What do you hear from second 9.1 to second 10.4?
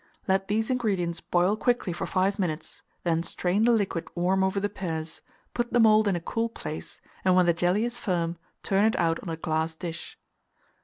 on a glass dish.